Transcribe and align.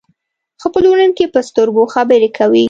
ښه 0.61 0.67
پلورونکی 0.73 1.25
په 1.33 1.39
سترګو 1.49 1.83
خبرې 1.93 2.29
کوي. 2.37 2.59